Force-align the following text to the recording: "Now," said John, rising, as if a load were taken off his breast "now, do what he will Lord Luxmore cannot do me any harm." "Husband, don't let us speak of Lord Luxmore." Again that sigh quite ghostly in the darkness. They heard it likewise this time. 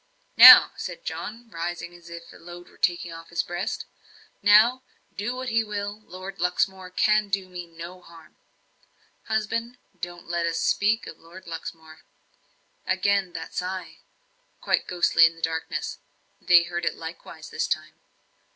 "Now," 0.37 0.71
said 0.77 1.05
John, 1.05 1.47
rising, 1.51 1.93
as 1.93 2.09
if 2.09 2.33
a 2.33 2.37
load 2.37 2.69
were 2.69 2.77
taken 2.79 3.11
off 3.11 3.29
his 3.29 3.43
breast 3.43 3.85
"now, 4.41 4.81
do 5.15 5.35
what 5.35 5.49
he 5.49 5.63
will 5.63 6.01
Lord 6.07 6.39
Luxmore 6.39 6.89
cannot 6.89 7.31
do 7.31 7.47
me 7.47 7.71
any 7.71 7.83
harm." 8.01 8.35
"Husband, 9.25 9.77
don't 9.99 10.25
let 10.27 10.47
us 10.47 10.57
speak 10.57 11.05
of 11.05 11.19
Lord 11.19 11.45
Luxmore." 11.45 11.99
Again 12.87 13.33
that 13.33 13.53
sigh 13.53 13.99
quite 14.59 14.87
ghostly 14.87 15.27
in 15.27 15.35
the 15.35 15.41
darkness. 15.43 15.99
They 16.41 16.63
heard 16.63 16.83
it 16.83 16.95
likewise 16.95 17.51
this 17.51 17.67
time. 17.67 17.93